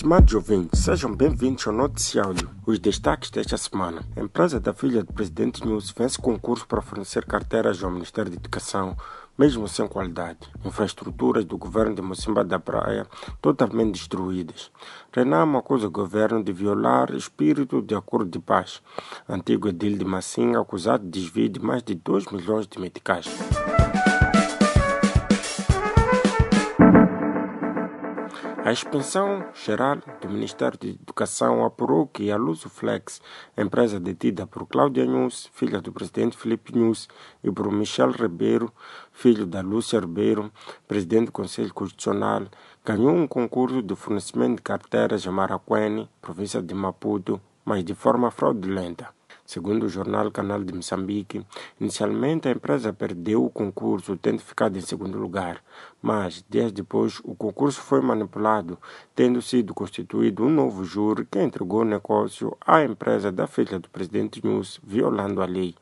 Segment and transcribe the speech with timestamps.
[0.00, 2.48] Estimados ouvintes, sejam bem-vindos ao Noticiário.
[2.64, 4.02] Os destaques desta semana.
[4.16, 8.38] A empresa da filha do presidente News vence concurso para fornecer carteiras ao Ministério da
[8.38, 8.96] Educação,
[9.36, 10.38] mesmo sem qualidade.
[10.64, 13.06] Infraestruturas do governo de Mocimba da Praia
[13.42, 14.70] totalmente destruídas.
[15.12, 18.80] Renamo acusa o governo de violar o espírito de acordo de paz.
[19.28, 23.26] Antigo edil de Massinga acusado de desvio de mais de 2 milhões de meticais.
[28.70, 33.20] A inspeção geral do Ministério da Educação apurou que a Lusoflex,
[33.58, 37.08] empresa detida por Cláudia Nunes, filha do presidente Felipe Nunes,
[37.42, 38.72] e por Michel Ribeiro,
[39.12, 40.52] filho da Lúcia Ribeiro,
[40.86, 42.44] presidente do Conselho Constitucional,
[42.84, 48.30] ganhou um concurso de fornecimento de carteiras a Maracuene, província de Maputo, mas de forma
[48.30, 49.19] fraudulenta.
[49.50, 51.44] Segundo o jornal Canal de Moçambique,
[51.80, 55.60] inicialmente a empresa perdeu o concurso, tendo ficado em segundo lugar,
[56.00, 58.78] mas, dias depois, o concurso foi manipulado,
[59.12, 63.90] tendo sido constituído um novo júri que entregou o negócio à empresa da filha do
[63.90, 65.74] presidente Nunes, violando a lei.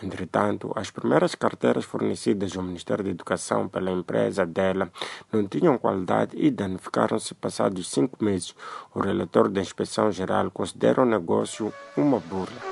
[0.00, 4.88] Entretanto, as primeiras carteiras fornecidas ao Ministério da Educação pela empresa dela
[5.32, 8.54] não tinham qualidade e danificaram-se passados cinco meses.
[8.94, 12.71] O relator da Inspeção Geral considera o negócio uma burla.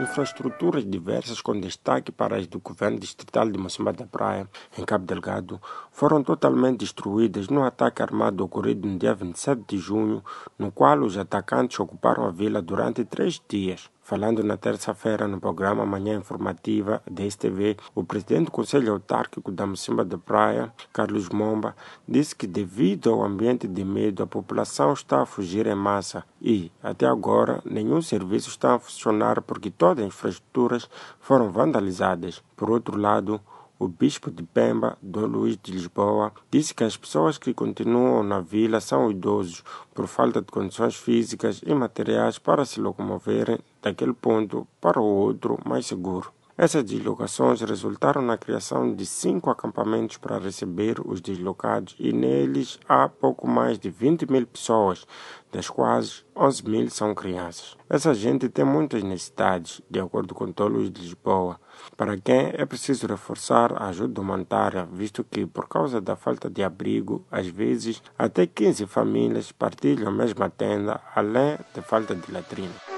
[0.00, 4.48] Infraestruturas diversas com destaque para as do governo distrital de Mocimba da Praia,
[4.78, 10.24] em Cabo Delgado, foram totalmente destruídas no ataque armado ocorrido no dia 27 de junho,
[10.58, 13.90] no qual os atacantes ocuparam a vila durante três dias.
[14.12, 19.66] Falando na terça-feira no programa Manhã Informativa da STV, o presidente do Conselho Autárquico da
[19.66, 21.74] Mocimba da Praia, Carlos Momba,
[22.06, 26.70] disse que devido ao ambiente de medo, a população está a fugir em massa e,
[26.82, 32.42] até agora, nenhum serviço está a funcionar porque todas as infraestruturas foram vandalizadas.
[32.54, 33.40] Por outro lado,
[33.82, 38.40] o bispo de Pemba, Dom Luís de Lisboa, disse que as pessoas que continuam na
[38.40, 44.68] vila são idosos por falta de condições físicas e materiais para se locomoverem daquele ponto
[44.80, 46.32] para o outro mais seguro.
[46.56, 53.08] Essas deslocações resultaram na criação de cinco acampamentos para receber os deslocados e neles há
[53.08, 55.06] pouco mais de 20 mil pessoas,
[55.50, 57.76] das quais 11 mil são crianças.
[57.88, 61.58] Essa gente tem muitas necessidades, de acordo com Tolos de Lisboa,
[61.96, 66.62] para quem é preciso reforçar a ajuda humanitária, visto que, por causa da falta de
[66.62, 72.91] abrigo, às vezes até 15 famílias partilham a mesma tenda, além da falta de latrina.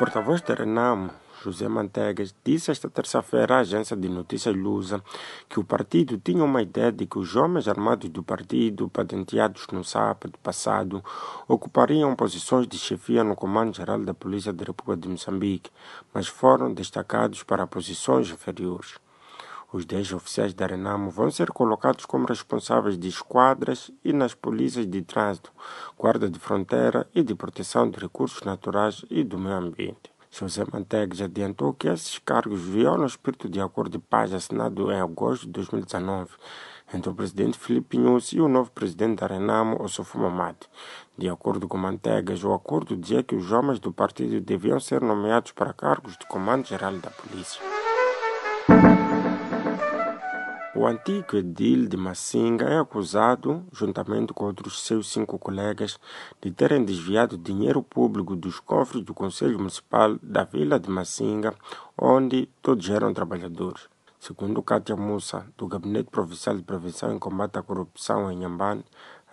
[0.00, 1.10] Porta-voz da Renamo,
[1.44, 5.04] José Mantegas, disse esta terça-feira à agência de notícias Lusa
[5.46, 9.84] que o partido tinha uma ideia de que os homens armados do partido, patenteados no
[9.84, 11.04] sábado passado,
[11.46, 15.70] ocupariam posições de chefia no Comando-Geral da Polícia da República de Moçambique,
[16.14, 18.94] mas foram destacados para posições inferiores.
[19.72, 24.84] Os 10 oficiais da Renamo vão ser colocados como responsáveis de esquadras e nas polícias
[24.84, 25.52] de trânsito,
[25.96, 30.10] guarda de fronteira e de proteção de recursos naturais e do meio ambiente.
[30.28, 35.00] José Mantegues adiantou que esses cargos violam o espírito de acordo de paz assinado em
[35.00, 36.30] agosto de 2019
[36.92, 40.56] entre o presidente Felipe Nunes e o novo presidente da Renamo, Osofo Mamad.
[41.16, 45.52] De acordo com Mantegas, o acordo dizia que os homens do partido deviam ser nomeados
[45.52, 47.79] para cargos de comando-geral da polícia.
[50.80, 56.00] O antigo edil de Massinga é acusado, juntamente com outros seus cinco colegas,
[56.40, 61.54] de terem desviado dinheiro público dos cofres do Conselho Municipal da Vila de Massinga,
[61.98, 63.90] onde todos eram trabalhadores.
[64.18, 68.82] Segundo Kátia Mussa, do Gabinete Provincial de Prevenção e Combate à Corrupção em Nhambane,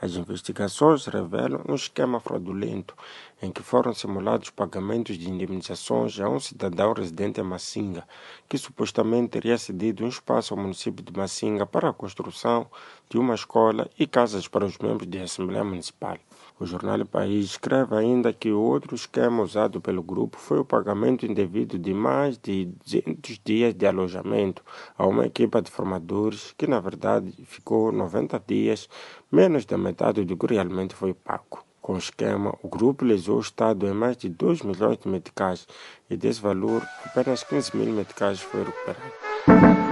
[0.02, 2.96] as investigações revelam um esquema fraudulento
[3.42, 8.08] em que foram simulados pagamentos de indemnizações a um cidadão residente em Massinga,
[8.48, 12.68] que supostamente teria cedido um espaço ao município de Massinga para a construção
[13.10, 16.18] de uma escola e casas para os membros da Assembleia Municipal.
[16.60, 21.78] O jornal País escreve ainda que outro esquema usado pelo grupo foi o pagamento indevido
[21.78, 24.64] de mais de 200 dias de alojamento
[24.98, 28.90] a uma equipa de formadores que, na verdade, ficou 90 dias,
[29.32, 31.64] menos da metade do que realmente foi pago.
[31.80, 35.68] Com o esquema, o grupo lesou o Estado em mais de 2 milhões de meticais
[36.10, 39.87] e desse valor, apenas 15 mil meticais foi recuperado.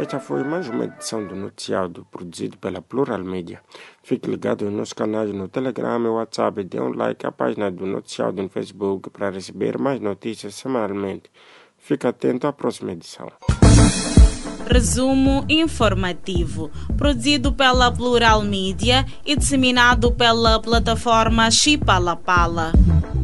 [0.00, 3.60] Esta foi mais uma edição do Noticiário produzido pela Plural Media.
[4.00, 7.68] Fique ligado nos nossos canais no Telegram e WhatsApp e dê um like à página
[7.68, 11.24] do Noticiário no Facebook para receber mais notícias semanalmente.
[11.76, 13.26] Fique atento à próxima edição.
[14.70, 22.70] Resumo informativo, produzido pela Plural Media e disseminado pela plataforma Chipalapala.
[22.72, 23.17] Pala.